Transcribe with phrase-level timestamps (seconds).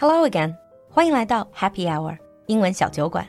[0.00, 0.54] Hello again，
[0.88, 3.26] 欢迎来到 Happy Hour 英文小酒馆。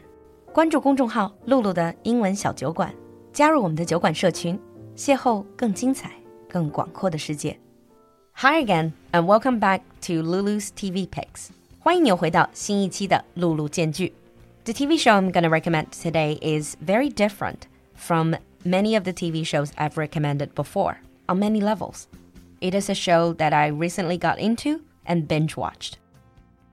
[0.53, 2.93] 关注公众号“璐璐的英文小酒馆”，
[3.33, 4.59] 加入我们的酒馆社群，
[4.95, 6.11] 邂逅更精彩、
[6.47, 7.59] 更广阔的世界。
[8.33, 11.47] Hi again and welcome back to Lulu's TV Picks。
[11.79, 14.13] 欢迎你又回到新一期的璐璐荐剧。
[14.65, 17.61] The TV show I'm going to recommend today is very different
[17.95, 22.03] from many of the TV shows I've recommended before on many levels.
[22.61, 25.97] It is a show that I recently got into and binge watched.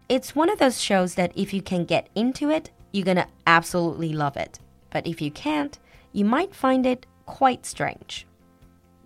[0.08, 4.12] It's one of those shows that if you can get into it, you're gonna absolutely
[4.12, 4.60] love it.
[4.90, 5.76] But if you can't,
[6.12, 8.26] you might find it quite strange.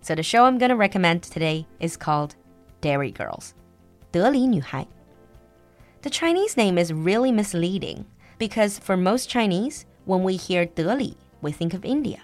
[0.01, 2.35] So the show I'm gonna recommend today is called
[2.81, 3.53] Derry Girls.
[4.11, 4.85] 德里女孩.
[6.01, 8.05] The Chinese name is really misleading
[8.37, 12.19] because for most Chinese, when we hear 德里, we think of India.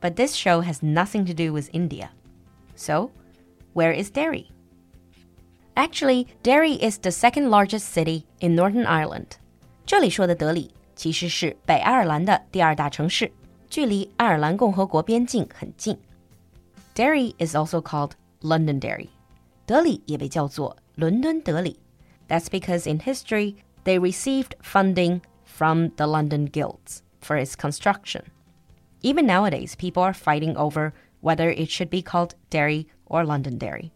[0.00, 2.10] But this show has nothing to do with India.
[2.74, 3.10] So,
[3.74, 4.50] where is Derry?
[5.77, 9.37] Actually, Derry is the second largest city in Northern Ireland.
[9.85, 13.31] 这里说的德里其实是北爱尔兰的第二大城市，
[13.69, 15.97] 距离爱尔兰共和国边境很近。
[16.95, 18.11] Derry is also called
[18.41, 19.09] Londonderry.
[19.65, 21.79] 德里也被叫做伦敦德里。
[22.27, 28.25] That's because in history they received funding from the London guilds for its construction.
[29.01, 33.91] Even nowadays, people are fighting over whether it should be called Derry or Londonderry.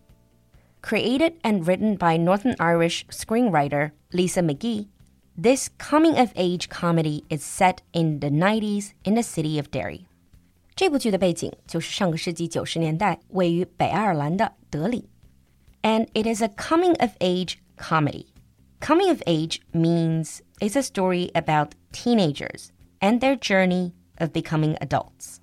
[0.82, 4.88] Created and written by Northern Irish screenwriter Lisa McGee,
[5.36, 10.06] this coming of age comedy is set in the 90s in the city of Derry.
[10.76, 15.10] 这部剧的背景就是上个世纪九十年代位于北爱尔兰的德里，
[15.82, 18.28] and it is a coming of age comedy.
[18.80, 22.68] Coming of age means it's a story about teenagers
[23.00, 25.38] and their journey of becoming adults.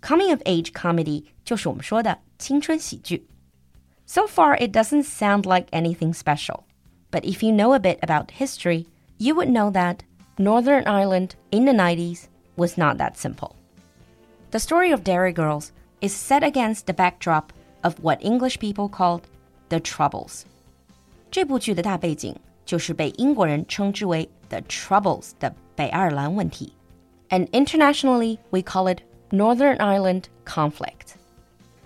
[0.00, 3.26] Coming of age comedy 就是我们说的青春喜剧。
[4.11, 6.65] so far, it doesn't sound like anything special.
[7.11, 8.85] But if you know a bit about history,
[9.17, 10.03] you would know that
[10.37, 13.55] Northern Ireland in the 90s was not that simple.
[14.49, 15.71] The story of Derry Girls
[16.01, 17.53] is set against the backdrop
[17.85, 19.21] of what English people called
[19.69, 20.43] the Troubles.
[21.31, 22.35] 这部剧的大背景
[22.65, 26.73] 就是被英国人称之为 the Troubles 的北爱尔兰问题
[27.29, 31.20] ，and internationally we call it Northern Ireland conflict.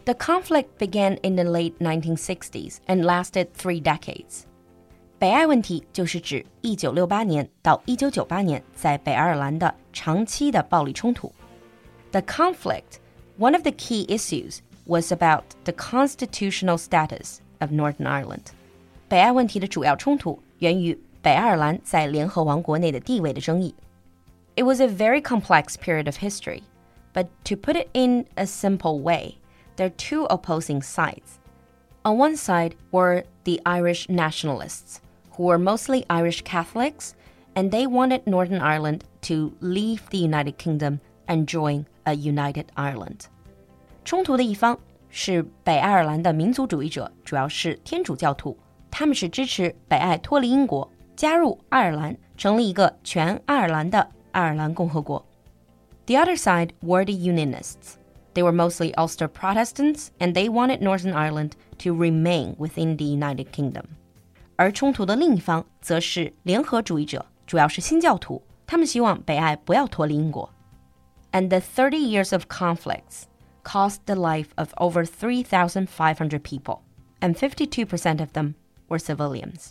[0.05, 4.45] The conflict began in the late 1960s and lasted three decades.
[5.19, 11.31] 北爱问题就是指1968年到1998年在北爱尔兰的长期的暴力冲突。
[12.13, 12.99] The conflict,
[13.39, 18.47] one of the key issues, was about the constitutional status of Northern Ireland.
[19.09, 23.75] 北爱问题的主要冲突源于北爱尔兰在联合王国内的地位的争议。
[24.57, 26.63] It was a very complex period of history,
[27.13, 29.37] but to put it in a simple way,
[29.77, 31.39] there are two opposing sides.
[32.05, 35.01] On one side were the Irish nationalists,
[35.33, 37.15] who were mostly Irish Catholics,
[37.55, 43.27] and they wanted Northern Ireland to leave the United Kingdom and join a united Ireland.
[44.05, 44.79] 冲突的一方
[45.11, 48.57] 是北爱尔兰的民族主义者，主要是天主教徒，
[48.91, 55.25] 他们是支持北爱脱离英国，加入爱尔兰，成立一个全爱尔兰的爱尔兰共和国。
[56.07, 57.97] The other side were the Unionists.
[58.35, 63.47] They were mostly Ulster Protestants, and they wanted Northern Ireland to remain within the United
[63.51, 63.85] Kingdom.
[64.57, 70.49] 而冲突的另一方则是联合主义者，主要是新教徒，他们希望北爱不要脱离英国。
[71.33, 73.25] And the 30 years of conflicts
[73.65, 76.81] cost the life of over 3,500 people,
[77.21, 78.55] and 52% of them
[78.89, 79.71] were civilians.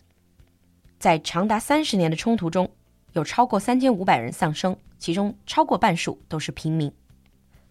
[0.99, 2.69] 在长达三十年的冲突中，
[3.13, 6.91] 有超过三千五百人丧生，其中超过半数都是平民。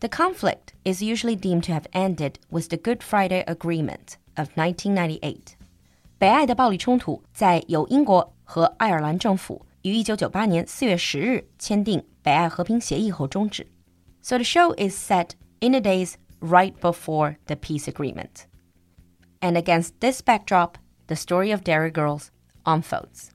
[0.04, 5.56] the conflict is usually deemed to have ended with the Good Friday Agreement of 1998.
[6.18, 13.66] 北爱的暴力冲突在由英国和爱尔兰政府于1998年4月10日签订北爱和平协议后终止。
[14.22, 18.44] So the show is set in the days right before the peace agreement.
[19.40, 20.74] And against this backdrop,
[21.08, 22.28] the story of Derry Girls
[22.66, 23.30] unfolds.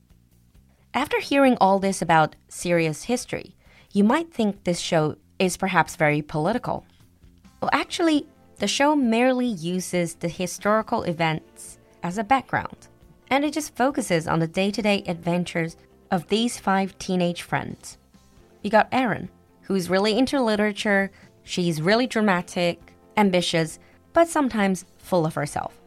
[0.92, 3.56] After hearing all this about serious history,
[3.90, 6.84] you might think this show is perhaps very political.
[7.60, 8.26] Well, actually,
[8.58, 12.88] the show merely uses the historical events as a background,
[13.30, 15.76] and it just focuses on the day to day adventures
[16.10, 17.98] of these five teenage friends.
[18.62, 19.28] You got Erin,
[19.62, 21.10] who's really into literature,
[21.44, 23.78] she's really dramatic, ambitious,
[24.12, 25.78] but sometimes full of herself.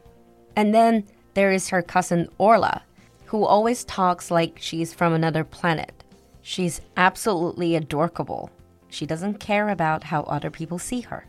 [0.55, 2.83] And then there is her cousin Orla,
[3.25, 6.03] who always talks like she's from another planet.
[6.41, 8.49] She's absolutely adorable
[8.91, 11.25] she doesn't care about how other people see her.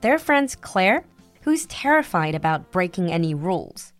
[0.00, 1.04] Their friends Claire,
[1.42, 3.92] who's terrified about breaking any rules.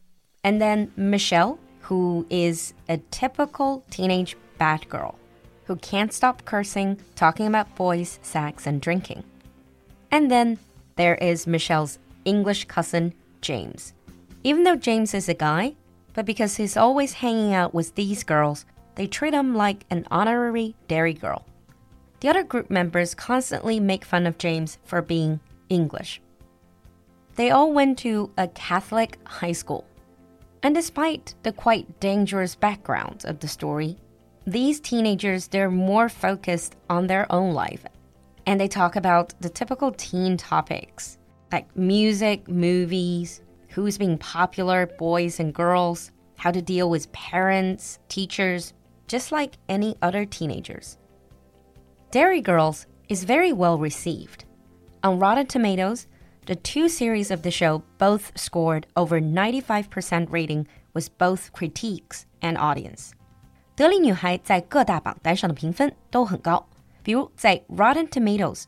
[0.42, 5.18] And then Michelle, who is a typical teenage bad girl
[5.64, 9.24] who can't stop cursing, talking about boys, sex, and drinking.
[10.10, 10.58] And then
[10.94, 13.92] there is Michelle's English cousin, James.
[14.44, 15.74] Even though James is a guy,
[16.14, 20.74] but because he's always hanging out with these girls, they treat him like an honorary
[20.88, 21.44] Derry girl.
[22.26, 25.38] The other group members constantly make fun of James for being
[25.68, 26.20] English.
[27.36, 29.86] They all went to a Catholic high school.
[30.64, 33.96] And despite the quite dangerous background of the story,
[34.44, 37.86] these teenagers they're more focused on their own life
[38.44, 41.18] and they talk about the typical teen topics
[41.52, 48.72] like music, movies, who's being popular, boys and girls, how to deal with parents, teachers,
[49.06, 50.98] just like any other teenagers.
[52.12, 54.44] Derry Girls is very well received.
[55.02, 56.06] On Rotten Tomatoes,
[56.46, 62.56] the two series of the show both scored over 95% rating with both critics and
[62.56, 63.10] audience.
[63.74, 66.66] 德里女孩在各大榜单上的评分都很高，
[67.02, 68.64] 比如在 Rotten Tomatoes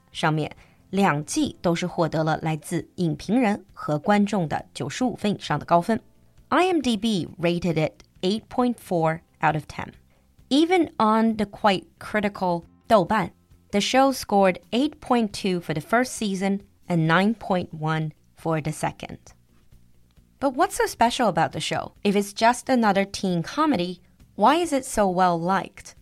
[7.38, 9.93] rated it 8.4 out of 10.
[10.50, 13.31] Even on the quite critical 豆瓣
[13.72, 19.18] the show scored 8.2 for the first season and 9.1 for the second.
[20.40, 21.94] But what's so special about the show?
[22.04, 24.02] If it's just another teen comedy,
[24.36, 25.96] why is it so well liked?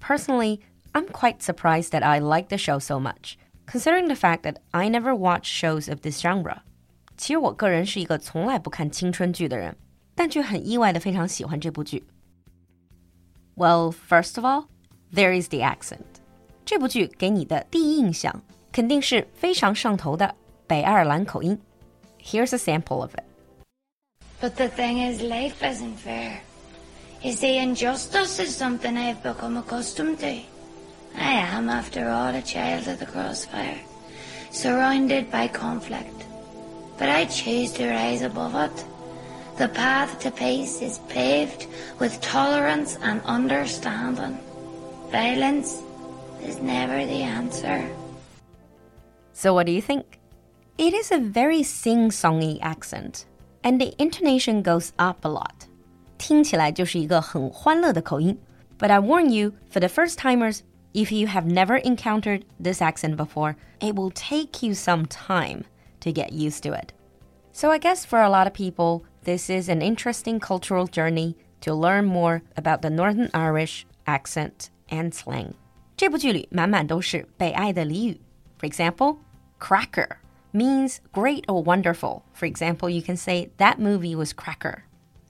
[0.00, 0.60] Personally,
[0.92, 4.88] I'm quite surprised that I like the show so much, considering the fact that I
[4.88, 6.62] never watched shows of this genre.
[7.16, 9.76] 其实我个人是一个从来不看青春剧的人，
[10.14, 12.04] 但却很意外的非常喜欢这部剧。
[13.56, 14.66] Well, first of all,
[15.12, 16.20] there is the accent.
[16.64, 18.42] 这部剧给你的第一印象
[18.72, 20.34] 肯定是非常上头的
[20.66, 21.58] 北爱尔兰口音。
[22.22, 23.24] Here's a sample of it.
[24.40, 26.40] But the thing is, life isn't fair.
[27.22, 30.40] You see, injustice is something I've become accustomed to.
[31.16, 33.80] I am, after all, a child of the crossfire,
[34.50, 36.26] surrounded by conflict.
[36.98, 38.84] But I choose to rise above it.
[39.56, 41.66] The path to peace is paved
[41.98, 44.38] with tolerance and understanding.
[45.10, 45.82] Violence
[46.42, 47.88] is never the answer.
[49.32, 50.18] So, what do you think?
[50.76, 53.26] It is a very sing songy accent,
[53.62, 55.68] and the intonation goes up a lot.
[56.18, 58.38] 听起来就是一个很欢乐的口音.
[58.78, 60.60] But I warn you, for the first timers,
[60.94, 65.64] if you have never encountered this accent before, it will take you some time
[66.00, 66.92] to get used to it.
[67.52, 71.74] So I guess for a lot of people, this is an interesting cultural journey to
[71.74, 75.52] learn more about the Northern Irish accent and slang.
[75.96, 78.20] 这部剧里满满都是北爱的俚语。
[78.58, 79.18] For example,
[79.58, 80.16] cracker
[80.52, 82.22] means great or wonderful.
[82.34, 84.82] For example, you can say that movie was cracker.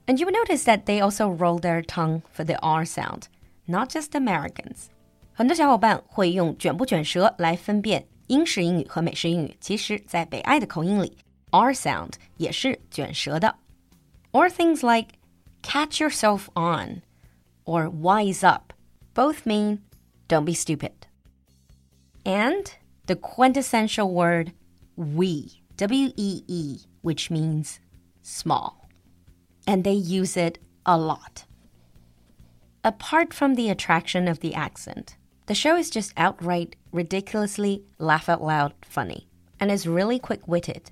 [0.07, 3.23] And you will notice that they also roll their tongue for the R sound,
[3.65, 4.87] not just Americans.
[5.33, 9.57] 很多小伙伴会用卷不卷舌来分辨英式英语和美式英语。
[9.59, 11.17] 其实，在北爱的口音里，
[11.49, 13.55] R sound 也是卷舌的。
[14.31, 15.15] Or things like
[15.61, 17.01] catch yourself on
[17.65, 18.73] or wise up
[19.14, 19.80] both mean
[20.28, 21.06] don't be stupid.
[22.24, 22.72] And
[23.06, 24.52] the quintessential word
[24.96, 27.80] wee, W E E, which means
[28.22, 28.88] small.
[29.66, 31.44] And they use it a lot.
[32.82, 38.42] Apart from the attraction of the accent, the show is just outright ridiculously laugh out
[38.42, 40.90] loud funny and is really quick witted.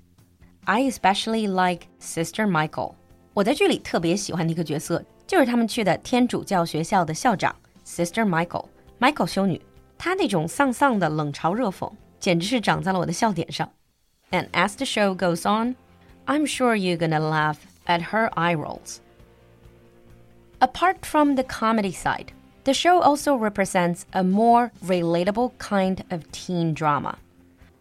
[0.67, 2.95] I especially like Sister Michael.
[3.33, 7.55] 我在剧里特别喜欢的一个角色，就是他们去的天主教学校的校长。
[7.88, 9.60] Sister Michael。Michael 修女，
[9.98, 11.90] 她那种丧丧的冷嘲热讽，
[12.20, 13.70] 简直是长在了我的笑点上。
[14.30, 15.76] And as the show goes on,
[16.26, 18.98] I'm sure you're gonna laugh at her eye rolls.
[20.60, 22.28] Apart from the comedy side,
[22.64, 27.18] the show also represents a more relatable kind of teen drama.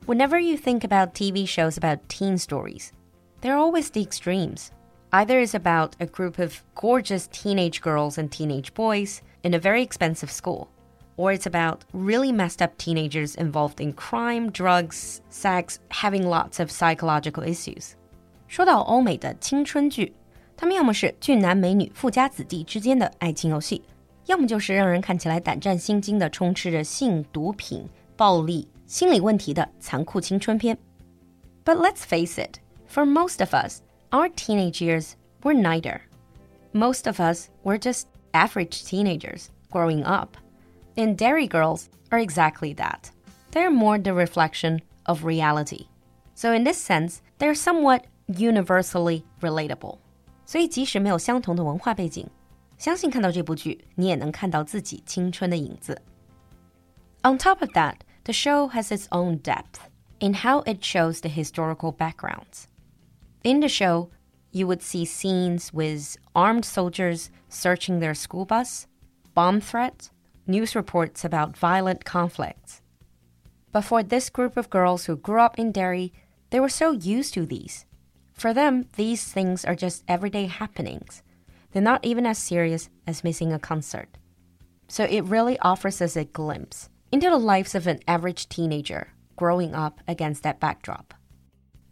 [0.05, 2.91] Whenever you think about TV shows about teen stories,
[3.39, 4.71] they're always the extremes.
[5.13, 9.83] Either it's about a group of gorgeous teenage girls and teenage boys in a very
[9.83, 10.67] expensive school,
[11.17, 16.69] or it's about really messed up teenagers involved in crime, drugs, sex, having lots of
[16.69, 17.93] psychological issues.
[18.47, 20.13] 说到欧美的青春剧，
[20.55, 23.81] 他们要么是俊男美女、富家子弟之间的爱情游戏，
[24.27, 30.77] 要么就是让人看起来胆战心惊的、充斥着性、毒品、暴力、心理问题的残酷青春片。
[31.65, 33.79] But let's face it, for most of us,
[34.11, 36.01] our teenage years were neither.
[36.73, 38.03] Most of us were just
[38.34, 40.36] average teenagers growing up.
[40.96, 43.10] And Derry girls are exactly that.
[43.50, 45.86] They're more the reflection of reality.
[46.34, 49.98] So, in this sense, they're somewhat universally relatable.
[57.24, 59.88] on top of that, the show has its own depth
[60.20, 62.68] in how it shows the historical backgrounds.
[63.44, 64.10] In the show,
[64.57, 68.87] you would see scenes with armed soldiers searching their school bus,
[69.33, 70.11] bomb threats,
[70.45, 72.81] news reports about violent conflicts.
[73.71, 76.13] But for this group of girls who grew up in Derry,
[76.51, 77.85] they were so used to these.
[78.33, 81.23] For them, these things are just everyday happenings.
[81.71, 84.09] They're not even as serious as missing a concert.
[84.87, 89.73] So it really offers us a glimpse into the lives of an average teenager growing
[89.73, 91.13] up against that backdrop.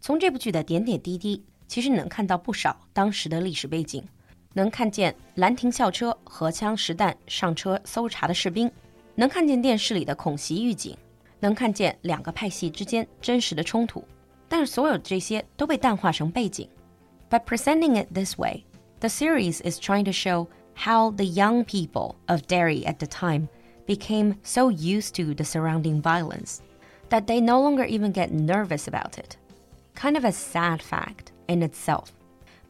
[0.00, 4.03] 从这部剧的点点滴滴， 其实能看到不少当时的历史背景，
[4.53, 8.71] 能看见拦停校车荷枪实弹上车搜查的士兵，
[9.15, 10.97] 能看见电视里的恐袭预警，
[11.39, 14.03] 能看见两个派系之间真实的冲突。
[14.47, 16.69] 但是所有这些都被淡化成背景。
[17.29, 18.63] By presenting it this way,
[19.01, 23.49] the series is trying to show how the young people of Derry at the time
[23.85, 26.59] became so used to the surrounding violence
[27.09, 29.35] that they no longer even get nervous about it.
[29.95, 32.11] Kind of a sad fact in itself.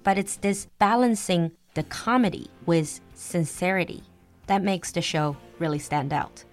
[0.04, 4.04] But it's this balancing the comedy with sincerity
[4.48, 6.44] that makes the show really stand out.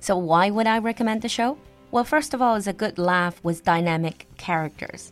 [0.00, 1.56] So, why would I recommend the show?
[1.90, 5.08] Well, first of all, it's a good laugh with dynamic characters.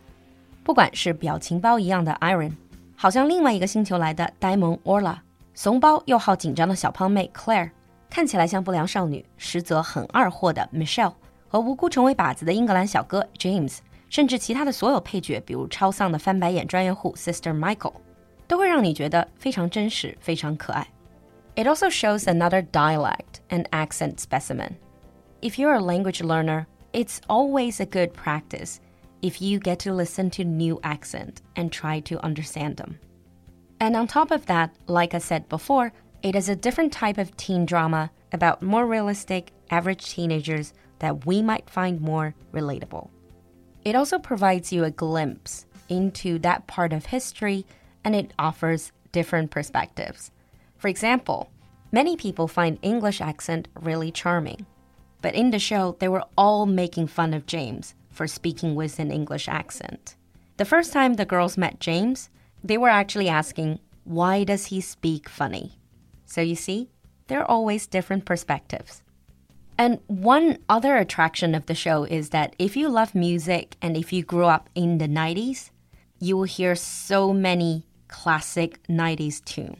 [0.64, 2.52] 不管是表情包一样的 Erin，
[2.96, 5.18] 好像另外一个星球来的呆萌 Orla，
[5.54, 7.70] 怂包又好紧张的小胖妹 Claire，
[8.08, 11.14] 看起来像不良少女，实则很二货的 Michelle，
[11.48, 13.78] 和无辜成为靶子的英格兰小哥 James
[14.09, 17.95] 甚至其他的所有配角，比如超丧的翻白眼专业户 Sister Michael，
[18.47, 20.87] 都会让你觉得非常真实，非常可爱。
[21.55, 24.73] It also shows another dialect and accent specimen.
[25.41, 28.77] If you're a language learner, it's always a good practice
[29.21, 32.99] if you get to listen to new accent and try to understand them.
[33.79, 37.35] And on top of that, like I said before, it is a different type of
[37.35, 43.09] teen drama about more realistic, average teenagers that we might find more relatable.
[43.88, 47.64] It also provides you a glimpse into that part of history
[48.04, 50.30] and it offers different perspectives.
[50.76, 51.50] For example,
[51.90, 54.66] many people find English accent really charming.
[55.22, 59.10] But in the show, they were all making fun of James for speaking with an
[59.10, 60.16] English accent.
[60.58, 62.28] The first time the girls met James,
[62.62, 65.78] they were actually asking, why does he speak funny?
[66.26, 66.90] So you see,
[67.28, 69.02] there are always different perspectives.
[69.77, 74.15] And one other attraction of the show is that if you love music and if
[74.15, 75.67] you grew up in the 90s,
[76.19, 79.77] you will hear so many classic 90s tune.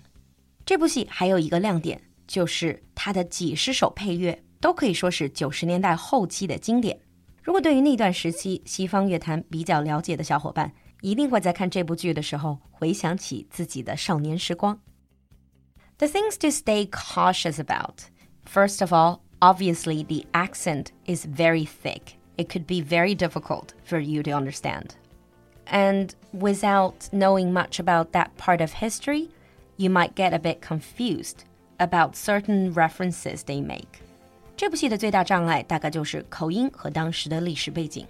[0.66, 7.00] 这部戏还有一个亮点，就是它的几十首配乐都可以说是九十年代后期的经典。
[7.44, 14.80] 如果对于那段时期西方乐坛比较了解的小伙伴，一定会在看这部剧的时候回想起自己的少年时光。
[15.98, 18.06] The things to stay cautious about.
[18.46, 22.18] First of all, obviously the accent is very thick.
[22.38, 24.96] It could be very difficult for you to understand.
[25.68, 29.30] And without knowing much about that part of history,
[29.78, 31.46] you might get a bit confused
[31.80, 34.02] about certain references they make.
[34.56, 38.08] 这部戏的最大障碍大概就是口音和当时的历史背景。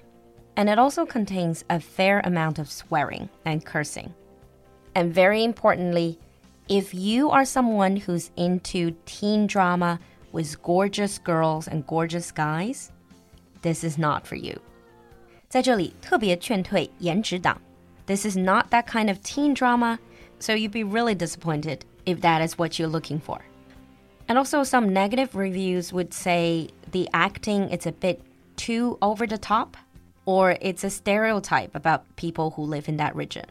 [0.56, 4.10] And it also contains a fair amount of swearing and cursing.
[4.94, 6.18] And very importantly,
[6.68, 10.00] if you are someone who's into teen drama
[10.32, 12.92] with gorgeous girls and gorgeous guys,
[13.62, 14.60] this is not for you.
[15.48, 17.62] 在这里特别劝退颜值党.
[18.06, 20.00] This is not that kind of teen drama,
[20.40, 23.40] so you'd be really disappointed if that is what you're looking for.
[24.28, 28.22] And also, some negative reviews would say the acting is a bit
[28.56, 29.78] too over the top,
[30.26, 33.46] or it's a stereotype about people who live in that region.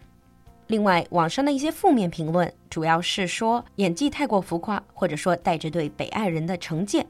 [0.68, 7.06] 另外，网上的一些负面评论主要是说演技太过浮夸，或者说带着对北爱人的成见。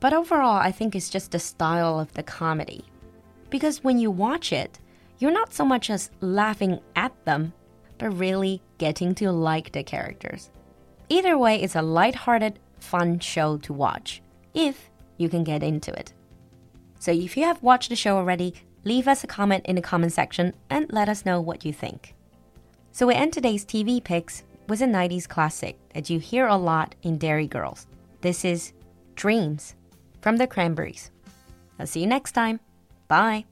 [0.00, 2.82] But overall, I think it's just the style of the comedy.
[3.50, 4.78] Because when you watch it,
[5.18, 7.52] you're not so much as laughing at them,
[7.98, 10.50] but really getting to like the characters.
[11.08, 14.20] Either way, it's a light-hearted fun show to watch
[14.54, 16.12] if you can get into it.
[16.98, 18.54] So if you have watched the show already,
[18.84, 22.14] leave us a comment in the comment section and let us know what you think.
[22.93, 26.95] So we end today's TV picks with a 90s classic that you hear a lot
[27.03, 27.87] in Derry Girls.
[28.19, 28.73] This is
[29.15, 29.75] Dreams
[30.21, 31.09] from the Cranberries.
[31.79, 32.59] I'll see you next time.
[33.07, 33.45] Bye.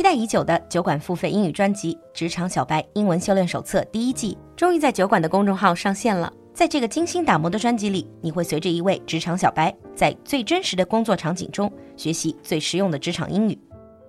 [0.00, 6.32] 期待已久的酒馆付费英语专辑《职场小白英文修炼手册》第一季，终于在酒馆的公众号上线了。
[6.54, 13.58] 在这个精心打磨的专辑里，你会随着一位职场小白，在最真实的工作场景中学习最实用的职场英语。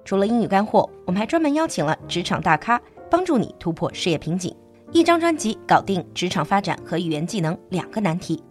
[0.06, 2.80] 除了英语干货，我们还专门邀请了职场大咖，
[3.10, 4.56] 帮助你突破事业瓶颈。
[4.94, 8.42] 一张专辑搞定职场发展和语言技能两个难题。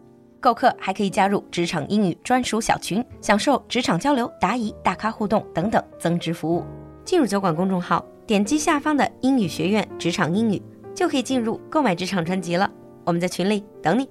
[0.41, 6.63] 购课还可以加入职场英语专属小群，享受职场交流、答疑、大咖互动等等增值服务。
[7.11, 10.63] 进入酒馆公众号，点击下方的英语学院职场英语，
[10.95, 12.71] 就可以进入购买职场专辑了。
[13.05, 14.09] 我们在群里等你。